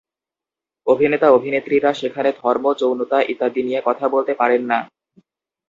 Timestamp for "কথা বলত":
3.85-4.29